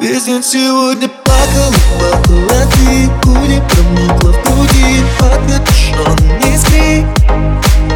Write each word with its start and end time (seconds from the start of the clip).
Весь 0.00 0.24
день 0.24 0.42
сегодня 0.42 1.08
плакала, 1.08 1.72
плакала 1.98 2.66
ты. 2.72 3.10
Куди 3.22 3.62
промокла 3.68 4.32
в 4.32 4.42
груди. 4.44 5.04
Под 5.18 5.38
капюшон 5.46 6.16
не 6.40 6.58
скри 6.58 7.06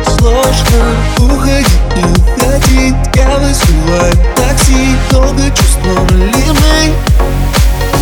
Сложно 0.04 0.94
уходить, 1.18 1.68
не 1.96 2.04
уходить. 2.04 2.94
Я 3.14 3.36
вызываю 3.38 4.14
такси. 4.36 4.96
Долго 5.10 5.50
чувствовали 5.50 6.32
мы. 6.46 6.94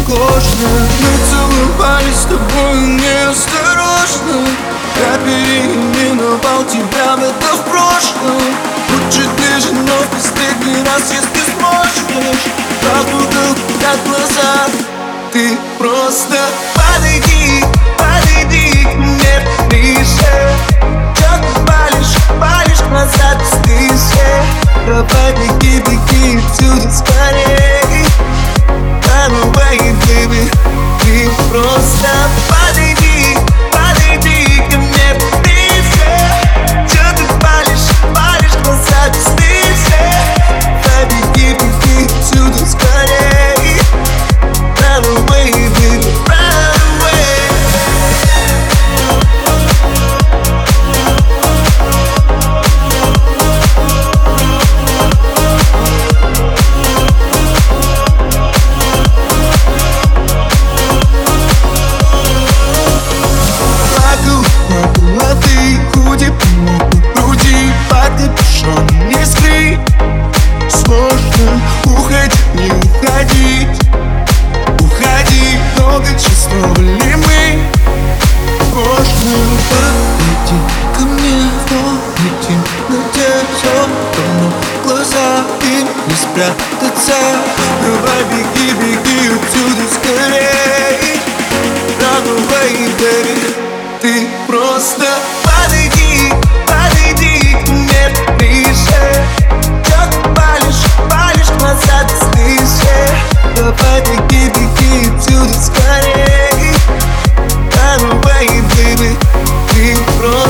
Кожно. 0.07 0.69
Мы 1.01 1.13
целовались 1.31 2.17
с 2.17 2.25
тобой 2.25 2.79
неосторожно. 3.01 4.47
Я 4.97 5.19
переименовал 5.25 6.65
тебя 6.65 7.17
в 7.17 7.23
это 7.23 7.57
в 7.57 7.65
прошлом. 7.65 8.43
Будь 8.89 9.15
чуть 9.15 9.31
ближе, 9.31 9.73
но 9.73 9.95
в 10.03 10.09
последний 10.15 10.83
раз, 10.85 11.03
если 11.11 11.36
Ты 15.37 15.59
просто 15.77 16.39
подойди, 16.75 17.63
подойди 17.99 18.85
к 18.85 18.95
мне 18.95 19.43
ближе. 19.69 20.57
Ты 21.15 21.61
палишь, 21.67 22.17
палишь 22.41 22.81
глаза 22.89 23.35
быстрее 23.39 24.43
Давай 24.87 25.35
беги, 25.35 25.81
беги 25.81 26.39
отсюда 26.39 26.91
скорей. 26.91 28.07
Run 29.05 29.53
away, 29.53 29.95
baby 30.07 30.51
Ты 31.03 31.29
просто 31.51 32.09
подойди, 32.49 32.66
уходить 72.97 73.81
Уходи, 74.81 75.59
много 75.77 76.07
чувствовали 76.13 77.15
мы. 77.15 77.59
Можно 78.75 79.37
подойти 79.71 80.59
ко 80.95 81.03
мне 81.03 81.51
Помните, 81.69 82.55
где 82.89 83.29
все 83.57 83.73
равно 83.77 84.53
глаза 84.85 85.45
И 85.63 85.85
не 86.09 86.15
спрятаться. 86.15 87.15
Давай 87.83 88.25
беги, 88.31 88.73
беги 88.73 89.31
отсюда 89.35 89.85
скорей. 89.93 91.21
Run 91.99 92.27
away, 92.27 92.73
baby 93.01 93.55
Ты 94.01 94.27
просто 94.47 95.07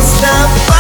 stop. 0.07 0.76